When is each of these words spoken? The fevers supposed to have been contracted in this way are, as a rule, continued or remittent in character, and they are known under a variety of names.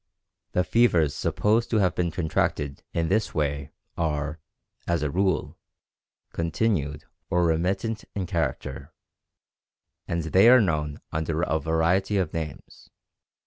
The 0.53 0.63
fevers 0.63 1.13
supposed 1.13 1.69
to 1.69 1.77
have 1.77 1.93
been 1.93 2.09
contracted 2.09 2.81
in 2.91 3.07
this 3.07 3.35
way 3.35 3.69
are, 3.95 4.39
as 4.87 5.03
a 5.03 5.11
rule, 5.11 5.59
continued 6.33 7.05
or 7.29 7.45
remittent 7.45 8.05
in 8.15 8.25
character, 8.25 8.95
and 10.07 10.23
they 10.23 10.49
are 10.49 10.59
known 10.59 11.01
under 11.11 11.43
a 11.43 11.59
variety 11.59 12.17
of 12.17 12.33
names. 12.33 12.89